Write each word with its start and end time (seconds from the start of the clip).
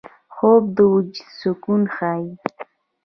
خوب 0.33 0.63
د 0.75 0.77
وجود 0.93 1.25
سکون 1.39 1.81
ښيي 1.95 2.27